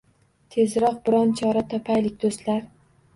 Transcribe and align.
Tezroq 0.53 0.95
biron 1.09 1.33
chora 1.41 1.63
topaylik 1.73 2.17
do’stlar 2.25 2.65